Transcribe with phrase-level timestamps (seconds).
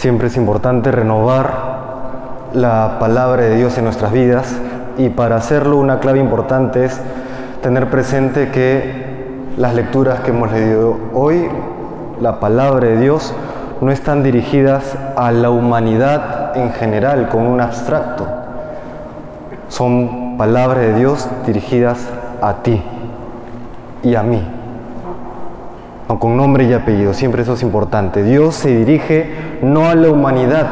[0.00, 1.50] Siempre es importante renovar
[2.54, 4.58] la palabra de Dios en nuestras vidas
[4.96, 6.98] y para hacerlo una clave importante es
[7.62, 11.50] tener presente que las lecturas que hemos leído hoy,
[12.18, 13.34] la palabra de Dios,
[13.82, 18.26] no están dirigidas a la humanidad en general con un abstracto.
[19.68, 22.08] Son palabras de Dios dirigidas
[22.40, 22.82] a ti
[24.02, 24.59] y a mí.
[26.18, 28.24] Con nombre y apellido, siempre eso es importante.
[28.24, 29.30] Dios se dirige
[29.62, 30.66] no a la humanidad,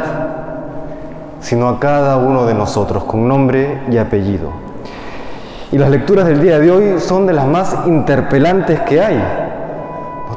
[1.40, 4.50] sino a cada uno de nosotros, con nombre y apellido.
[5.70, 9.22] Y las lecturas del día de hoy son de las más interpelantes que hay.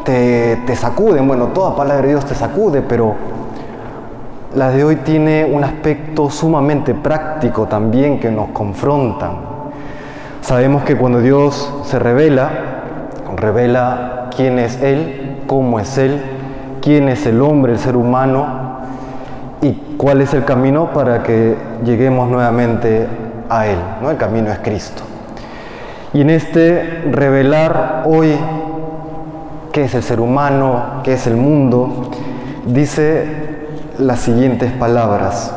[0.05, 3.15] Te, te sacuden, bueno, toda palabra de Dios te sacude, pero
[4.55, 9.37] la de hoy tiene un aspecto sumamente práctico también que nos confrontan.
[10.41, 12.49] Sabemos que cuando Dios se revela,
[13.35, 16.21] revela quién es Él, cómo es Él,
[16.81, 18.45] quién es el hombre, el ser humano
[19.61, 23.07] y cuál es el camino para que lleguemos nuevamente
[23.49, 23.77] a Él.
[24.01, 24.09] ¿no?
[24.09, 25.03] El camino es Cristo.
[26.13, 28.35] Y en este revelar hoy
[29.71, 32.09] qué es el ser humano, qué es el mundo,
[32.65, 33.25] dice
[33.97, 35.53] las siguientes palabras.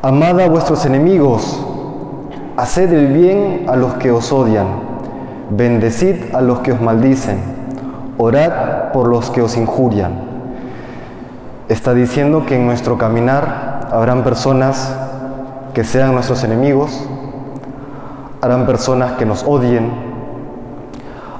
[0.00, 1.60] Amad a vuestros enemigos,
[2.56, 4.66] haced el bien a los que os odian,
[5.50, 7.38] bendecid a los que os maldicen,
[8.18, 10.12] orad por los que os injurian.
[11.68, 14.94] Está diciendo que en nuestro caminar habrán personas
[15.74, 17.08] que sean nuestros enemigos,
[18.40, 19.90] habrán personas que nos odien,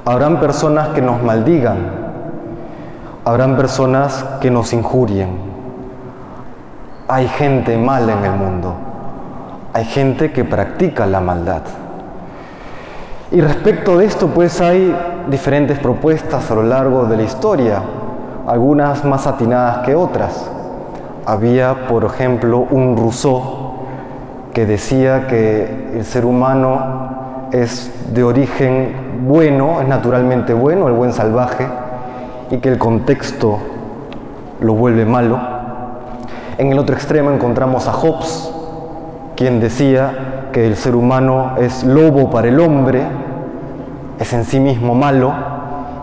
[0.04, 2.08] habrán personas que nos maldigan,
[3.28, 5.28] Habrán personas que nos injurien.
[7.08, 8.74] Hay gente mala en el mundo.
[9.74, 11.60] Hay gente que practica la maldad.
[13.30, 14.96] Y respecto de esto, pues hay
[15.28, 17.82] diferentes propuestas a lo largo de la historia,
[18.46, 20.50] algunas más atinadas que otras.
[21.26, 23.42] Había, por ejemplo, un Rousseau
[24.54, 31.12] que decía que el ser humano es de origen bueno, es naturalmente bueno, el buen
[31.12, 31.68] salvaje,
[32.50, 33.58] y que el contexto
[34.60, 35.38] lo vuelve malo.
[36.56, 38.50] En el otro extremo encontramos a Hobbes,
[39.36, 43.02] quien decía que el ser humano es lobo para el hombre,
[44.18, 45.32] es en sí mismo malo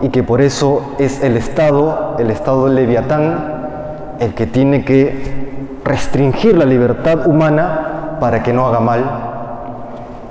[0.00, 6.56] y que por eso es el Estado, el Estado leviatán, el que tiene que restringir
[6.56, 9.04] la libertad humana para que no haga mal.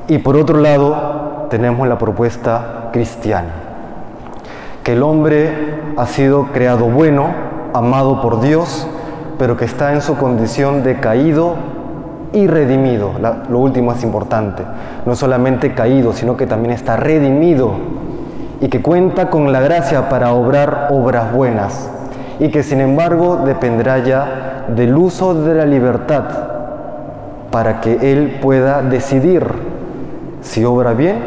[0.07, 3.66] Y por otro lado tenemos la propuesta cristiana
[4.85, 5.51] que el hombre
[5.97, 7.34] ha sido creado bueno,
[7.74, 8.88] amado por Dios,
[9.40, 11.56] pero que está en su condición de caído
[12.35, 13.13] y redimido.
[13.50, 14.63] lo último es importante.
[15.06, 17.72] No solamente caído, sino que también está redimido
[18.59, 21.90] y que cuenta con la gracia para obrar obras buenas
[22.40, 26.24] y que sin embargo dependerá ya del uso de la libertad
[27.51, 29.47] para que él pueda decidir
[30.41, 31.19] si obra bien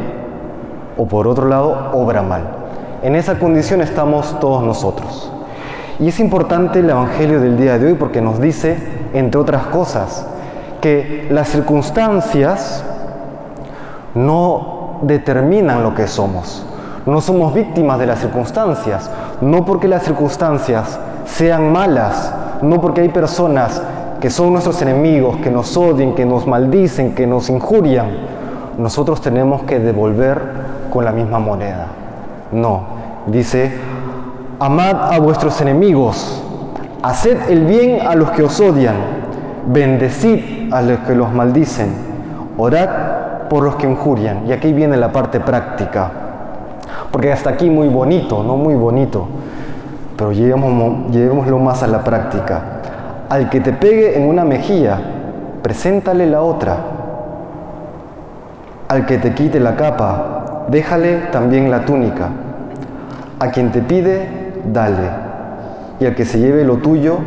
[0.99, 2.43] o por otro lado obra mal.
[3.03, 5.33] En esa condición estamos todos nosotros.
[6.01, 8.77] Y es importante el Evangelio del día de hoy porque nos dice,
[9.15, 10.27] entre otras cosas,
[10.81, 12.85] que las circunstancias
[14.15, 16.65] no determinan lo que somos.
[17.07, 19.11] No somos víctimas de las circunstancias.
[19.41, 23.83] No porque las circunstancias sean malas, no porque hay personas
[24.21, 28.09] que son nuestros enemigos, que nos odien, que nos maldicen, que nos injurian,
[28.79, 30.41] nosotros tenemos que devolver
[30.91, 31.87] con la misma moneda.
[32.51, 32.83] No,
[33.27, 33.73] dice,
[34.59, 36.43] amad a vuestros enemigos,
[37.03, 38.97] haced el bien a los que os odian,
[39.67, 41.89] bendecid a los que los maldicen,
[42.57, 42.89] orad
[43.49, 44.47] por los que injurian.
[44.47, 46.11] Y aquí viene la parte práctica,
[47.11, 49.27] porque hasta aquí muy bonito, no muy bonito,
[50.17, 52.63] pero llevémoslo más a la práctica.
[53.29, 54.99] Al que te pegue en una mejilla,
[55.63, 56.77] preséntale la otra.
[58.89, 62.31] Al que te quite la capa, déjale también la túnica.
[63.39, 64.29] A quien te pide,
[64.73, 65.11] dale.
[66.01, 67.19] Y al que se lleve lo tuyo,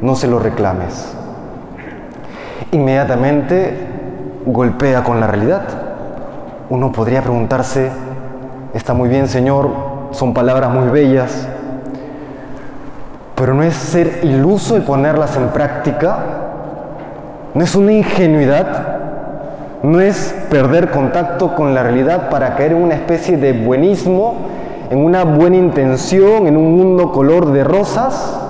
[0.00, 1.15] no se lo reclames.
[2.72, 3.76] Inmediatamente
[4.44, 5.62] golpea con la realidad.
[6.68, 7.90] Uno podría preguntarse,
[8.74, 9.70] está muy bien Señor,
[10.10, 11.48] son palabras muy bellas,
[13.34, 16.18] pero no es ser iluso y ponerlas en práctica,
[17.54, 18.96] no es una ingenuidad
[19.86, 24.34] no es perder contacto con la realidad para caer en una especie de buenismo,
[24.90, 28.40] en una buena intención, en un mundo color de rosas.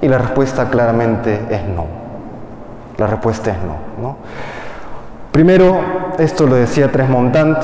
[0.00, 2.07] Y la respuesta claramente es no.
[2.98, 3.56] La respuesta es
[4.02, 4.16] no.
[5.30, 5.78] Primero,
[6.18, 7.56] esto lo decía Tresmontant,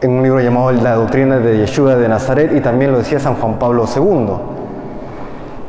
[0.00, 3.34] en un libro llamado La doctrina de Yeshua de Nazaret y también lo decía San
[3.34, 4.28] Juan Pablo II,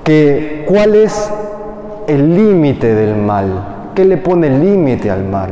[0.05, 1.29] que cuál es
[2.07, 5.49] el límite del mal, qué le pone límite al mal,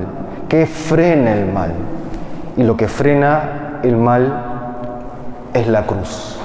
[0.47, 1.73] qué frena el mal.
[2.55, 4.45] Y lo que frena el mal
[5.53, 6.39] es la cruz.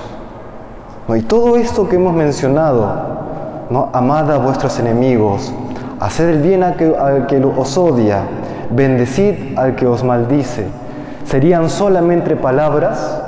[1.06, 1.14] ¿No?
[1.14, 3.29] Y todo esto que hemos mencionado,
[3.70, 3.88] ¿no?
[3.92, 5.52] amad a vuestros enemigos,
[6.00, 8.22] haced el bien al que, al que os odia,
[8.70, 10.66] bendecid al que os maldice,
[11.24, 13.22] serían solamente palabras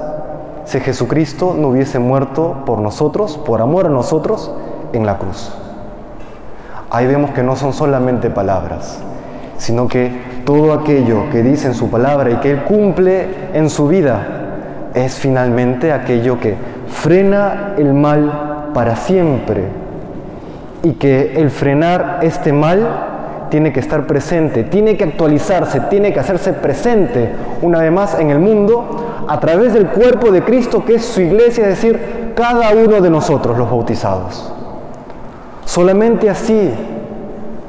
[0.65, 4.50] si Jesucristo no hubiese muerto por nosotros, por amor a nosotros,
[4.93, 5.50] en la cruz.
[6.91, 9.00] Ahí vemos que no son solamente palabras,
[9.59, 13.89] sino que todo aquello que dice en su palabra y que Él cumple en su
[13.89, 14.27] vida
[14.94, 16.56] es finalmente aquello que
[16.89, 19.83] frena el mal para siempre
[20.82, 26.20] y que el frenar este mal tiene que estar presente, tiene que actualizarse, tiene que
[26.20, 27.31] hacerse presente
[27.61, 31.20] una vez más en el mundo a través del cuerpo de Cristo que es su
[31.20, 34.52] iglesia, es decir, cada uno de nosotros los bautizados.
[35.64, 36.73] Solamente así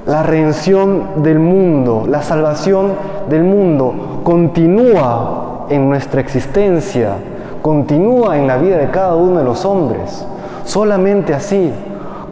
[0.05, 2.93] la redención del mundo, la salvación
[3.29, 7.15] del mundo continúa en nuestra existencia,
[7.61, 10.25] continúa en la vida de cada uno de los hombres.
[10.65, 11.71] Solamente así,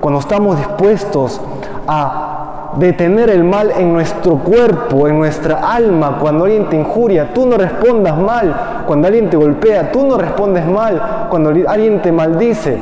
[0.02, 1.40] cuando estamos dispuestos
[1.88, 6.18] a detener el mal en nuestro cuerpo, en nuestra alma.
[6.20, 8.84] Cuando alguien te injuria, tú no respondas mal.
[8.88, 11.28] Cuando alguien te golpea, tú no respondes mal.
[11.30, 12.80] Cuando alguien te maldice,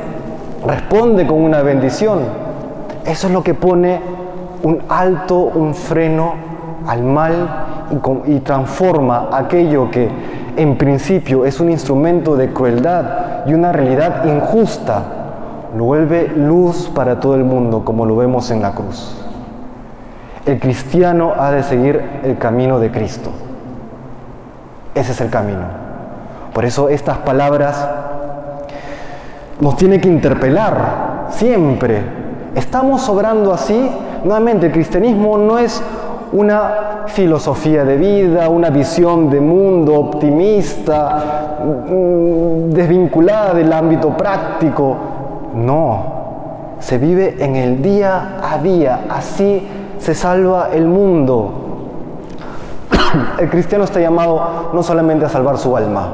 [0.66, 2.20] responde con una bendición.
[3.06, 4.00] Eso es lo que pone
[4.64, 6.34] un alto, un freno
[6.88, 7.34] al mal
[8.26, 10.10] y, y transforma aquello que
[10.56, 15.04] en principio es un instrumento de crueldad y una realidad injusta,
[15.78, 19.16] lo vuelve luz para todo el mundo, como lo vemos en la cruz.
[20.46, 23.30] El cristiano ha de seguir el camino de Cristo.
[24.96, 25.66] Ese es el camino.
[26.54, 27.88] Por eso estas palabras
[29.60, 32.02] nos tienen que interpelar siempre.
[32.56, 33.90] ¿Estamos obrando así?
[34.24, 35.82] Nuevamente, el cristianismo no es
[36.32, 44.98] una filosofía de vida, una visión de mundo optimista, mm, desvinculada del ámbito práctico.
[45.54, 46.20] No,
[46.80, 49.68] se vive en el día a día, así
[50.00, 51.66] se salva el mundo.
[53.40, 56.10] El cristiano está llamado no solamente a salvar su alma,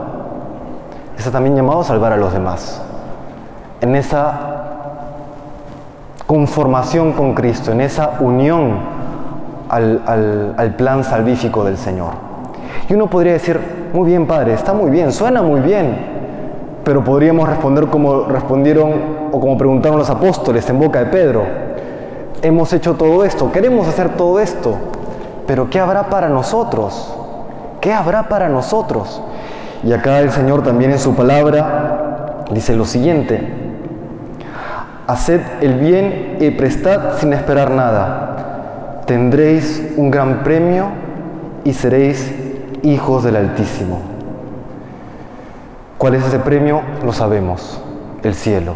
[1.18, 2.82] está también llamado a salvar a los demás.
[3.82, 4.56] En esa
[6.26, 8.80] conformación con Cristo, en esa unión
[9.70, 12.14] al, plan salvífico del Señor.
[12.90, 13.60] Y uno podría decir,
[13.94, 16.15] muy bien Padre, está muy bien, suena muy bien,
[16.86, 18.94] pero podríamos responder como respondieron
[19.34, 21.66] o como preguntaron los apóstoles en boca de Pedro
[22.42, 24.76] hemos hecho todo esto, queremos hacer todo esto,
[25.48, 27.14] pero ¿qué habrá para nosotros?
[27.82, 29.22] ¿Qué habrá para nosotros?
[29.84, 33.42] Y acá el Señor también en su palabra dice lo siguiente,
[35.08, 40.86] haced el bien y prestad sin esperar nada, tendréis un gran premio
[41.64, 42.34] y seréis
[42.84, 44.15] hijos del Altísimo.
[45.98, 46.82] ¿Cuál es ese premio?
[47.06, 47.82] Lo sabemos,
[48.24, 48.74] el cielo,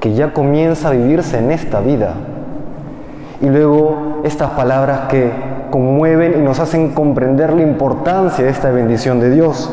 [0.00, 2.14] que ya comienza a vivirse en esta vida
[3.40, 5.30] y luego estas palabras que
[5.70, 9.72] conmueven y nos hacen comprender la importancia de esta bendición de Dios.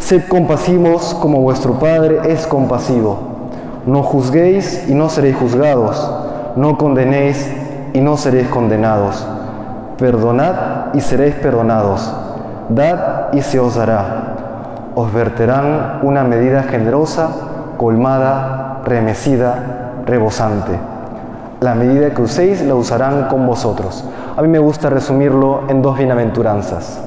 [0.00, 3.18] Sed compasivos como vuestro Padre es compasivo.
[3.86, 6.10] No juzguéis y no seréis juzgados.
[6.56, 7.50] No condenéis
[7.94, 9.26] y no seréis condenados.
[9.98, 12.12] Perdonad y seréis perdonados.
[12.68, 14.21] Dad y se os dará.
[14.94, 17.28] Os verterán una medida generosa,
[17.76, 20.92] colmada, remecida, rebosante
[21.62, 24.04] la medida que uséis la usarán con vosotros.
[24.36, 27.00] A mí me gusta resumirlo en dos bienaventuranzas,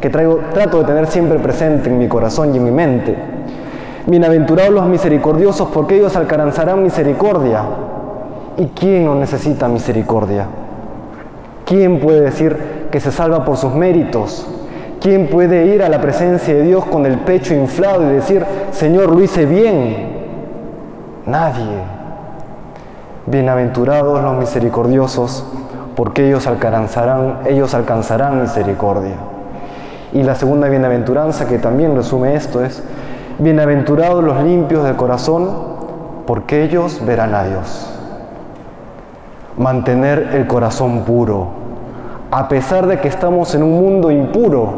[0.00, 3.16] que traigo, trato de tener siempre presente en mi corazón y en mi mente.
[4.06, 7.62] Bienaventurados los misericordiosos, porque ellos alcanzarán misericordia.
[8.56, 10.46] ¿Y quién no necesita misericordia?
[11.64, 14.46] ¿Quién puede decir que se salva por sus méritos?
[15.00, 19.10] ¿Quién puede ir a la presencia de Dios con el pecho inflado y decir, Señor,
[19.10, 20.16] lo hice bien?
[21.26, 21.82] Nadie.
[23.26, 25.44] Bienaventurados los misericordiosos,
[25.96, 29.16] porque ellos alcanzarán, ellos alcanzarán misericordia.
[30.12, 32.82] Y la segunda bienaventuranza que también resume esto es,
[33.38, 35.50] bienaventurados los limpios de corazón,
[36.26, 37.92] porque ellos verán a Dios.
[39.58, 41.65] Mantener el corazón puro,
[42.30, 44.72] a pesar de que estamos en un mundo impuro,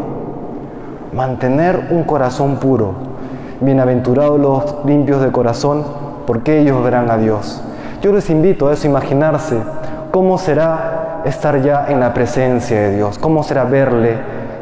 [1.12, 2.92] mantener un corazón puro.
[3.60, 5.84] Bienaventurados los limpios de corazón,
[6.26, 7.62] porque ellos verán a Dios.
[8.02, 9.56] Yo les invito a eso, imaginarse
[10.12, 14.16] cómo será estar ya en la presencia de Dios, cómo será verle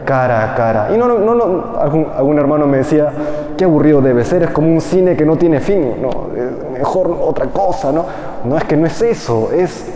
[0.05, 0.89] cara a cara.
[0.95, 3.11] Y no, no, no, algún, hermano me decía,
[3.59, 6.29] qué aburrido debe ser, es como un cine que no tiene fin, no,
[6.73, 8.05] mejor otra cosa, ¿no?
[8.45, 9.96] No es que no es eso, es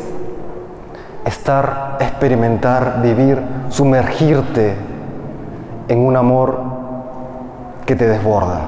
[1.31, 4.75] estar, experimentar, vivir, sumergirte
[5.89, 6.61] en un amor
[7.87, 8.61] que te desborda.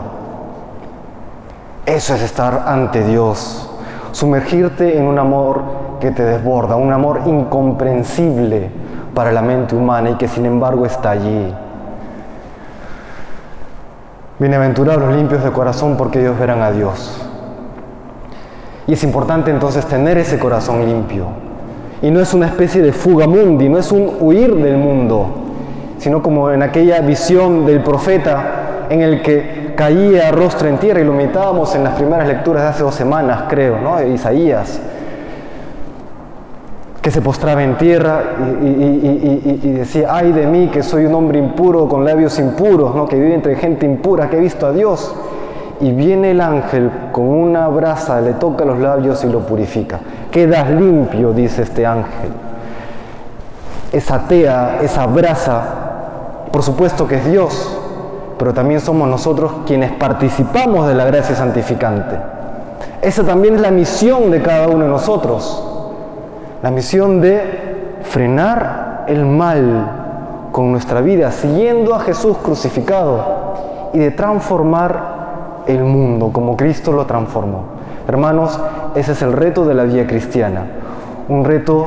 [1.84, 3.68] Eso es estar ante Dios,
[4.12, 5.62] sumergirte en un amor
[6.00, 8.70] que te desborda, un amor incomprensible
[9.14, 11.52] para la mente humana y que sin embargo está allí.
[14.38, 17.28] Bienaventurados los limpios de corazón porque ellos verán a Dios.
[18.86, 21.51] Y es importante entonces tener ese corazón limpio.
[22.02, 25.26] Y no es una especie de fuga mundi, no es un huir del mundo,
[25.98, 31.04] sino como en aquella visión del profeta en el que caía rostro en tierra y
[31.04, 33.96] lo imitábamos en las primeras lecturas de hace dos semanas, creo, ¿no?
[33.96, 34.80] de Isaías,
[37.00, 38.22] que se postraba en tierra
[38.62, 43.08] y, decía, ay de mí que soy un hombre impuro con labios impuros, ¿no?
[43.08, 45.14] que vive entre gente impura, que he visto a Dios.
[45.82, 50.00] Y viene el ángel con una brasa, le toca los labios y lo purifica.
[50.30, 52.30] Quedas limpio, dice este ángel.
[53.92, 55.82] Esa tea, esa brasa
[56.52, 57.78] por supuesto que es Dios,
[58.38, 62.14] pero también somos nosotros quienes participamos de la gracia santificante.
[63.00, 65.64] Esa también es la misión de cada uno de nosotros,
[66.62, 73.24] la misión de frenar el mal con nuestra vida, siguiendo a Jesús crucificado
[73.94, 75.11] y de transformar
[75.66, 77.64] el mundo como Cristo lo transformó.
[78.08, 78.58] Hermanos,
[78.94, 80.66] ese es el reto de la vida cristiana,
[81.28, 81.86] un reto,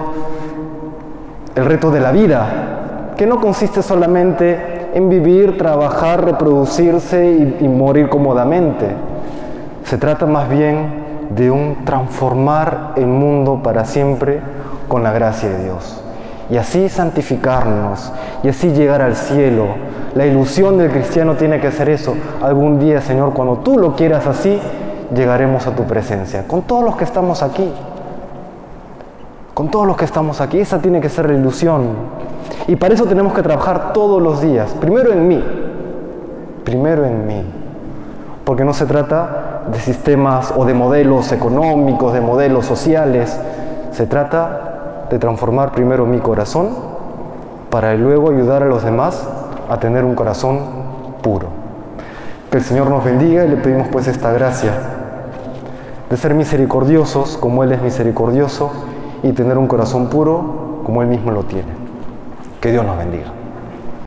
[1.56, 8.08] el reto de la vida, que no consiste solamente en vivir, trabajar, reproducirse y, morir
[8.08, 8.88] cómodamente.
[9.84, 14.40] Se trata más bien de un transformar el mundo para siempre
[14.88, 16.05] con la gracia de Dios.
[16.50, 18.12] Y así santificarnos
[18.44, 19.68] y así llegar al cielo.
[20.14, 22.16] La ilusión del cristiano tiene que ser eso.
[22.42, 24.60] Algún día, Señor, cuando tú lo quieras así,
[25.14, 26.48] llegaremos a tu presencia.
[26.48, 27.70] Con todos los que estamos aquí.
[29.54, 30.60] Con todos los que estamos aquí.
[30.60, 31.88] Esa tiene que ser la ilusión.
[32.68, 34.72] Y para eso tenemos que trabajar todos los días.
[34.80, 35.44] Primero en mí.
[36.64, 37.44] Primero en mí.
[38.46, 43.38] Porque no se trata de sistemas o de modelos económicos, de modelos sociales.
[43.92, 44.75] Se trata
[45.10, 46.70] de transformar primero mi corazón
[47.70, 49.28] para luego ayudar a los demás
[49.70, 50.60] a tener un corazón
[51.22, 51.48] puro.
[52.50, 54.74] Que el Señor nos bendiga y le pedimos pues esta gracia
[56.10, 58.72] de ser misericordiosos como Él es misericordioso
[59.24, 61.74] y tener un corazón puro como Él mismo lo tiene.
[62.62, 63.45] Que Dios nos bendiga.